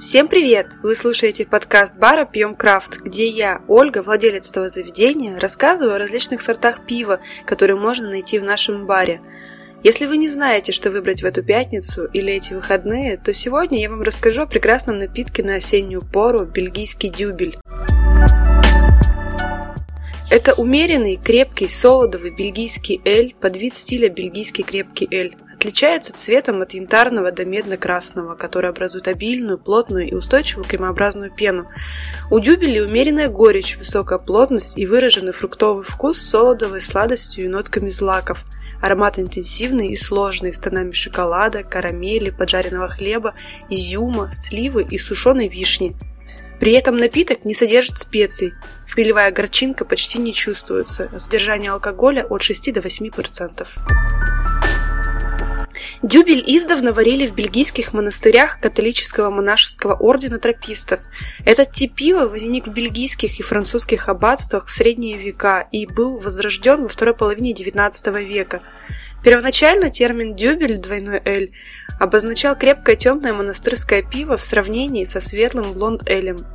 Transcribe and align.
Всем 0.00 0.28
привет! 0.28 0.78
Вы 0.82 0.96
слушаете 0.96 1.44
подкаст 1.44 1.94
бара 1.94 2.24
«Пьем 2.24 2.54
крафт», 2.54 3.02
где 3.02 3.28
я, 3.28 3.60
Ольга, 3.68 4.02
владелец 4.02 4.48
этого 4.48 4.70
заведения, 4.70 5.38
рассказываю 5.38 5.96
о 5.96 5.98
различных 5.98 6.40
сортах 6.40 6.86
пива, 6.86 7.20
которые 7.44 7.78
можно 7.78 8.08
найти 8.08 8.38
в 8.38 8.42
нашем 8.42 8.86
баре. 8.86 9.20
Если 9.82 10.06
вы 10.06 10.16
не 10.16 10.30
знаете, 10.30 10.72
что 10.72 10.90
выбрать 10.90 11.20
в 11.20 11.26
эту 11.26 11.42
пятницу 11.42 12.06
или 12.06 12.32
эти 12.32 12.54
выходные, 12.54 13.18
то 13.18 13.34
сегодня 13.34 13.78
я 13.78 13.90
вам 13.90 14.00
расскажу 14.00 14.40
о 14.40 14.46
прекрасном 14.46 14.96
напитке 14.96 15.42
на 15.42 15.56
осеннюю 15.56 16.00
пору– 16.00 16.46
бельгийский 16.46 17.10
дюбель. 17.10 17.58
Это 20.30 20.54
умеренный, 20.54 21.16
крепкий, 21.16 21.68
солодовый 21.68 22.30
бельгийский 22.30 23.02
эль 23.04 23.34
под 23.38 23.54
вид 23.54 23.74
стиля 23.74 24.08
бельгийский 24.08 24.64
крепкий 24.64 25.06
эль. 25.10 25.36
Отличается 25.60 26.14
цветом 26.14 26.62
от 26.62 26.72
янтарного 26.72 27.32
до 27.32 27.44
медно-красного, 27.44 28.34
который 28.34 28.70
образует 28.70 29.08
обильную, 29.08 29.58
плотную 29.58 30.08
и 30.08 30.14
устойчивую 30.14 30.64
кремообразную 30.64 31.30
пену. 31.30 31.68
У 32.30 32.40
дюбели 32.40 32.80
умеренная 32.80 33.28
горечь, 33.28 33.76
высокая 33.76 34.18
плотность 34.18 34.78
и 34.78 34.86
выраженный 34.86 35.32
фруктовый 35.32 35.84
вкус 35.84 36.16
с 36.16 36.30
солодовой 36.30 36.80
сладостью 36.80 37.44
и 37.44 37.48
нотками 37.48 37.90
злаков. 37.90 38.46
Аромат 38.80 39.18
интенсивный 39.18 39.88
и 39.88 39.96
сложный, 39.96 40.54
с 40.54 40.58
тонами 40.58 40.92
шоколада, 40.92 41.62
карамели, 41.62 42.30
поджаренного 42.30 42.88
хлеба, 42.88 43.34
изюма, 43.68 44.30
сливы 44.32 44.82
и 44.82 44.96
сушеной 44.96 45.48
вишни– 45.48 45.94
при 46.58 46.72
этом 46.72 46.98
напиток 46.98 47.46
не 47.46 47.54
содержит 47.54 47.98
специй, 47.98 48.52
хмелевая 48.92 49.32
горчинка 49.32 49.86
почти 49.86 50.18
не 50.18 50.34
чувствуется, 50.34 51.10
содержание 51.18 51.72
алкоголя 51.72 52.22
от 52.24 52.42
6 52.42 52.74
до 52.74 52.80
8%. 52.80 53.66
Дюбель 56.02 56.42
издавна 56.46 56.94
варили 56.94 57.26
в 57.26 57.34
бельгийских 57.34 57.92
монастырях 57.92 58.58
католического 58.58 59.28
монашеского 59.28 59.94
ордена 59.94 60.38
тропистов. 60.38 61.00
Этот 61.44 61.72
тип 61.72 61.94
пива 61.94 62.26
возник 62.26 62.66
в 62.66 62.72
бельгийских 62.72 63.38
и 63.38 63.42
французских 63.42 64.08
аббатствах 64.08 64.66
в 64.66 64.70
средние 64.70 65.18
века 65.18 65.68
и 65.70 65.84
был 65.84 66.18
возрожден 66.18 66.84
во 66.84 66.88
второй 66.88 67.14
половине 67.14 67.52
XIX 67.52 68.24
века. 68.24 68.62
Первоначально 69.22 69.90
термин 69.90 70.34
«дюбель» 70.34 70.78
двойной 70.78 71.20
«эль» 71.22 71.52
обозначал 71.98 72.56
крепкое 72.56 72.96
темное 72.96 73.34
монастырское 73.34 74.02
пиво 74.02 74.38
в 74.38 74.44
сравнении 74.44 75.04
со 75.04 75.20
светлым 75.20 75.74
блонд-элем. 75.74 76.46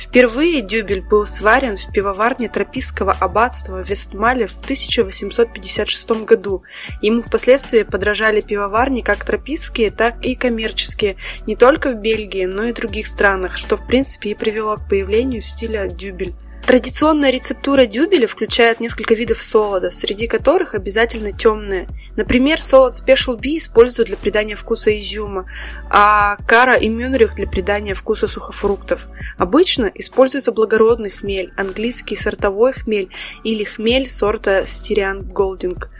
Впервые 0.00 0.62
дюбель 0.62 1.02
был 1.02 1.26
сварен 1.26 1.76
в 1.76 1.92
пивоварне 1.92 2.48
тропистского 2.48 3.12
аббатства 3.12 3.84
в 3.84 3.88
Вестмале 3.88 4.46
в 4.46 4.58
1856 4.60 6.10
году. 6.24 6.62
Ему 7.02 7.20
впоследствии 7.20 7.82
подражали 7.82 8.40
пивоварни 8.40 9.02
как 9.02 9.24
тропистские, 9.24 9.90
так 9.90 10.24
и 10.24 10.34
коммерческие, 10.34 11.16
не 11.46 11.54
только 11.54 11.90
в 11.92 12.00
Бельгии, 12.00 12.46
но 12.46 12.64
и 12.64 12.72
других 12.72 13.06
странах, 13.06 13.58
что 13.58 13.76
в 13.76 13.86
принципе 13.86 14.30
и 14.30 14.34
привело 14.34 14.76
к 14.76 14.88
появлению 14.88 15.42
стиля 15.42 15.86
дюбель. 15.86 16.34
Традиционная 16.66 17.30
рецептура 17.30 17.84
дюбеля 17.84 18.26
включает 18.26 18.80
несколько 18.80 19.14
видов 19.14 19.42
солода, 19.42 19.90
среди 19.90 20.28
которых 20.28 20.74
обязательно 20.74 21.32
темные. 21.32 21.88
Например, 22.20 22.60
солод 22.60 22.92
Special 22.92 23.38
B 23.38 23.56
используют 23.56 24.08
для 24.08 24.18
придания 24.18 24.54
вкуса 24.54 24.90
изюма, 25.00 25.46
а 25.88 26.36
кара 26.46 26.74
и 26.74 26.86
мюнрих 26.90 27.34
для 27.34 27.46
придания 27.46 27.94
вкуса 27.94 28.28
сухофруктов. 28.28 29.08
Обычно 29.38 29.90
используется 29.94 30.52
благородный 30.52 31.08
хмель, 31.08 31.50
английский 31.56 32.16
сортовой 32.16 32.74
хмель 32.74 33.08
или 33.42 33.64
хмель 33.64 34.06
сорта 34.06 34.64
Styrian 34.64 35.32
Golding– 35.32 35.82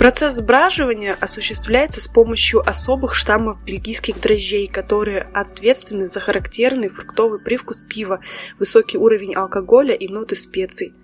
Процесс 0.00 0.36
сбраживания 0.36 1.14
осуществляется 1.20 2.00
с 2.00 2.08
помощью 2.08 2.66
особых 2.66 3.14
штаммов 3.14 3.62
бельгийских 3.62 4.18
дрожжей, 4.18 4.66
которые 4.66 5.28
ответственны 5.34 6.08
за 6.08 6.20
характерный 6.20 6.88
фруктовый 6.88 7.38
привкус 7.38 7.82
пива, 7.86 8.20
высокий 8.58 8.96
уровень 8.96 9.34
алкоголя 9.34 9.94
и 9.94 10.08
ноты 10.08 10.36
специй. 10.36 10.94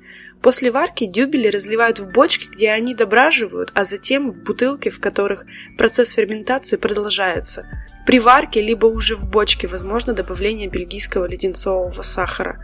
После 0.43 0.71
варки 0.71 1.07
дюбели 1.07 1.49
разливают 1.49 1.99
в 1.99 2.11
бочки, 2.11 2.49
где 2.49 2.71
они 2.71 2.95
дображивают, 2.95 3.73
а 3.75 3.85
затем 3.85 4.31
в 4.31 4.43
бутылки, 4.43 4.91
в 4.91 5.01
которых 5.01 5.45
процесс 5.77 6.13
ферментации 6.13 6.77
продолжается. 6.77 7.67
При 8.07 8.21
варке, 8.21 8.61
либо 8.61 8.87
уже 8.87 9.17
в 9.17 9.25
бочке, 9.29 9.67
возможно 9.67 10.13
добавление 10.13 10.69
бельгийского 10.69 11.27
леденцового 11.27 12.03
сахара. 12.03 12.63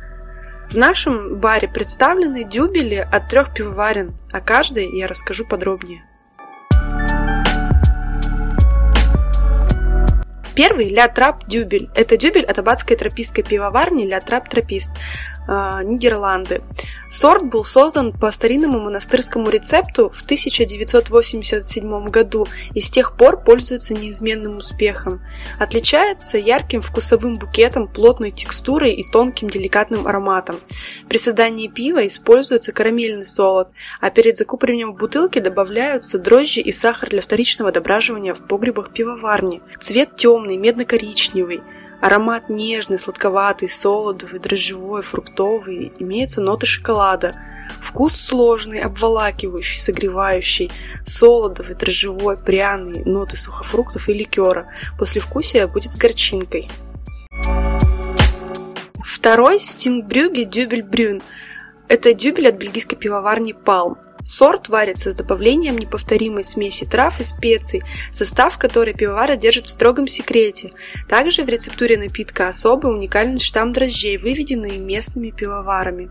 В 0.70 0.76
нашем 0.76 1.40
баре 1.40 1.68
представлены 1.68 2.44
дюбели 2.44 2.96
от 2.96 3.28
трех 3.28 3.52
пивоварен, 3.52 4.14
о 4.30 4.40
каждой 4.40 4.96
я 4.96 5.08
расскажу 5.08 5.44
подробнее. 5.44 6.04
Первый– 10.54 10.88
Ля 10.90 11.08
Трап 11.08 11.46
Дюбель. 11.46 11.88
Это 11.94 12.16
дюбель 12.16 12.44
от 12.44 12.58
аббатской 12.58 12.96
тропистской 12.96 13.42
пивоварни 13.42 14.04
Ля 14.04 14.20
Трап 14.20 14.48
Тропист. 14.48 14.90
А, 15.48 15.82
Нидерланды. 15.82 16.62
Сорт 17.08 17.44
был 17.44 17.64
создан 17.64 18.12
по 18.12 18.30
старинному 18.30 18.80
монастырскому 18.80 19.50
рецепту 19.50 20.08
в 20.08 20.22
1987 20.22 22.08
году 22.08 22.46
и 22.74 22.80
с 22.80 22.90
тех 22.90 23.16
пор 23.16 23.42
пользуется 23.42 23.92
неизменным 23.92 24.58
успехом. 24.58 25.20
Отличается 25.58 26.38
ярким 26.38 26.80
вкусовым 26.80 27.36
букетом, 27.36 27.88
плотной 27.88 28.30
текстурой 28.30 28.94
и 28.94 29.02
тонким 29.02 29.50
деликатным 29.50 30.06
ароматом. 30.06 30.60
При 31.08 31.18
создании 31.18 31.68
пива 31.68 32.06
используется 32.06 32.72
карамельный 32.72 33.26
солод, 33.26 33.68
а 34.00 34.10
перед 34.10 34.38
закупорением 34.38 34.94
в 34.94 34.96
бутылке 34.96 35.40
добавляются 35.40 36.18
дрожжи 36.18 36.60
и 36.60 36.72
сахар 36.72 37.10
для 37.10 37.20
вторичного 37.20 37.72
дображивания 37.72 38.34
в 38.34 38.46
погребах 38.46 38.92
пивоварни. 38.92 39.60
Цвет 39.80 40.16
темный, 40.16 40.41
медно-коричневый. 40.48 41.62
Аромат 42.00 42.48
нежный, 42.48 42.98
сладковатый, 42.98 43.68
солодовый, 43.68 44.40
дрожжевой, 44.40 45.02
фруктовый. 45.02 45.92
Имеются 45.98 46.40
ноты 46.40 46.66
шоколада. 46.66 47.36
Вкус 47.80 48.14
сложный, 48.16 48.80
обволакивающий, 48.80 49.78
согревающий, 49.78 50.70
солодовый, 51.06 51.76
дрожжевой, 51.76 52.36
пряный, 52.36 53.04
ноты 53.04 53.36
сухофруктов 53.36 54.08
и 54.08 54.14
ликера. 54.14 54.66
Послевкусие 54.98 55.66
будет 55.66 55.92
с 55.92 55.96
горчинкой. 55.96 56.68
Второй– 59.04 59.58
Стингбрюге 59.60 60.44
Дюбель 60.44 60.82
Брюн. 60.82 61.22
Это 61.92 62.14
дюбель 62.14 62.48
от 62.48 62.54
бельгийской 62.54 62.96
пивоварни 62.96 63.52
Palm. 63.52 63.98
Сорт 64.24 64.70
варится 64.70 65.10
с 65.10 65.14
добавлением 65.14 65.76
неповторимой 65.76 66.42
смеси 66.42 66.86
трав 66.86 67.20
и 67.20 67.22
специй, 67.22 67.82
состав 68.10 68.56
которой 68.56 68.94
пивовара 68.94 69.36
держит 69.36 69.66
в 69.66 69.70
строгом 69.70 70.06
секрете. 70.06 70.72
Также 71.06 71.44
в 71.44 71.50
рецептуре 71.50 71.98
напитка 71.98 72.48
особый 72.48 72.94
уникальный 72.94 73.40
штамм 73.40 73.74
дрожжей, 73.74 74.16
выведенный 74.16 74.78
местными 74.78 75.32
пивоварами. 75.32 76.08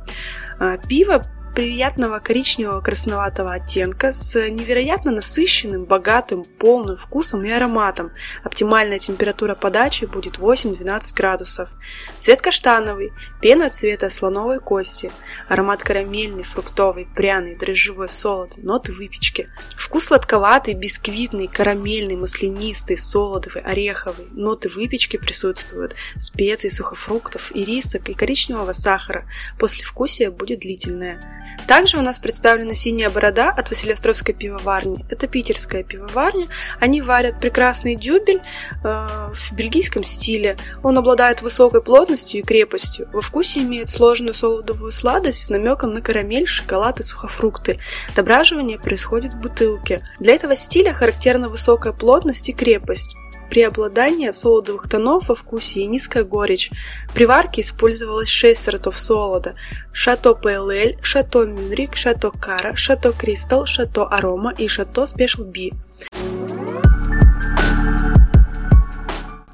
А, 0.60 0.78
пиво 0.78 1.26
приятного 1.54 2.20
коричневого 2.20 2.82
красноватого 2.82 3.54
оттенка 3.54 4.12
с 4.12 4.36
невероятно 4.50 5.12
насыщенным, 5.12 5.86
богатым, 5.86 6.46
полным 6.46 6.96
вкусом 6.96 7.44
и 7.44 7.50
ароматом. 7.50 8.12
Оптимальная 8.44 9.00
температура 9.00 9.56
подачи 9.56 10.06
будет 10.06 10.38
8-12 10.38 11.14
градусов. 11.16 11.70
Цвет 12.18 12.42
каштановый, 12.42 13.12
пена 13.42 13.70
цвета 13.70 14.10
слоновой 14.10 14.60
кости, 14.60 15.12
аромат 15.48 15.84
карамельный, 15.84 16.44
фруктовый, 16.44 17.08
пряный, 17.16 17.58
дрожжевой 17.58 18.10
солод, 18.10 18.58
ноты 18.58 18.94
выпечки. 18.94 19.50
Вкус 19.76 20.06
сладковатый, 20.06 20.74
бисквитный, 20.74 21.48
карамельный, 21.48 22.16
маслянистый, 22.16 22.98
солодовый, 22.98 23.62
ореховый. 23.64 24.28
Ноты 24.32 24.70
выпечки 24.70 25.18
присутствуют, 25.18 25.96
специй, 26.18 26.72
сухофруктов, 26.72 27.52
ирисок 27.54 28.10
и 28.10 28.14
коричневого 28.14 28.72
сахара. 28.72 29.26
Послевкусие 29.60 30.32
будет 30.32 30.60
длительное. 30.60 31.41
Также 31.68 31.98
у 31.98 32.02
нас 32.02 32.20
представлена 32.20 32.76
синяя 32.76 33.10
борода 33.10 33.50
от 33.50 33.70
Василиостровской 33.70 34.34
пивоварни. 34.34 35.06
Это 35.10 35.28
питерская 35.28 35.84
пивоварня. 35.84 36.48
Они 36.80 37.02
варят 37.02 37.40
прекрасный 37.40 37.96
дюбель 37.96 38.42
э, 38.84 38.88
в 39.34 39.54
бельгийском 39.54 40.04
стиле. 40.04 40.58
Он 40.84 40.98
обладает 40.98 41.42
высокой 41.42 41.82
плотностью 41.82 42.42
и 42.42 42.44
крепостью. 42.44 43.10
Во 43.14 43.22
вкусе 43.22 43.62
имеет 43.62 43.90
сложную 43.90 44.34
солодовую 44.34 44.92
сладость 44.92 45.44
с 45.44 45.50
намеком 45.50 45.94
на 45.94 46.02
карамель, 46.02 46.48
шоколад 46.48 47.00
и 47.00 47.04
сухофрукты. 47.04 47.80
Дображивание 48.16 48.80
происходит 48.80 49.34
в 49.34 49.40
бутылке. 49.40 50.02
Для 50.20 50.36
этого 50.36 50.56
стиля 50.56 50.94
характерна 50.94 51.48
высокая 51.48 51.94
плотность 51.94 52.50
и 52.50 52.54
крепость 52.54 53.16
преобладание 53.52 54.32
солодовых 54.32 54.88
тонов 54.88 55.28
во 55.28 55.36
вкусе 55.36 55.82
и 55.82 55.86
низкая 55.86 56.24
горечь. 56.24 56.72
При 57.14 57.26
варке 57.26 57.62
использовалось 57.62 58.30
6 58.30 58.60
сортов 58.60 58.98
солода. 58.98 59.56
Шато 59.92 60.34
ПЛЛ, 60.34 60.98
Шато 61.04 61.46
Мюнрик, 61.46 61.98
Шато 61.98 62.32
Кара, 62.32 62.76
Шато 62.76 63.12
Кристал, 63.12 63.66
Шато 63.66 64.06
Арома 64.06 64.54
и 64.58 64.70
Шато 64.70 65.06
Спешл 65.06 65.44
Би. 65.44 65.74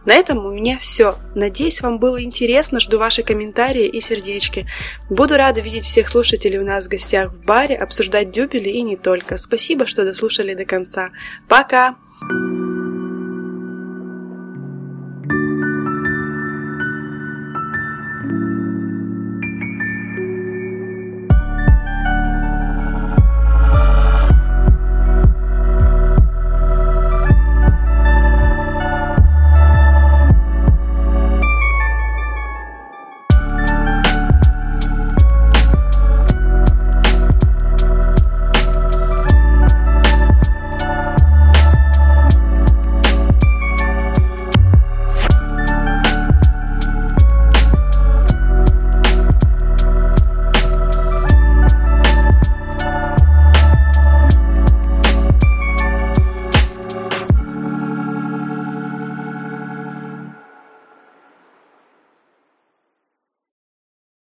На 0.06 0.14
этом 0.14 0.46
у 0.46 0.52
меня 0.52 0.78
все. 0.78 1.18
Надеюсь, 1.34 1.82
вам 1.82 1.98
было 1.98 2.24
интересно. 2.24 2.80
Жду 2.80 3.00
ваши 3.00 3.24
комментарии 3.24 3.88
и 3.88 4.00
сердечки. 4.00 4.68
Буду 5.10 5.38
рада 5.38 5.60
видеть 5.60 5.86
всех 5.86 6.08
слушателей 6.08 6.60
у 6.60 6.64
нас 6.64 6.86
в 6.86 6.88
гостях 6.88 7.34
в 7.34 7.44
баре, 7.44 7.76
обсуждать 7.76 8.30
дюбели 8.32 8.70
и 8.70 8.84
не 8.84 8.96
только. 8.96 9.38
Спасибо, 9.38 9.88
что 9.88 10.06
дослушали 10.06 10.54
до 10.54 10.66
конца. 10.66 11.10
Пока! 11.50 11.96
thank 12.20 12.32
you 12.32 12.47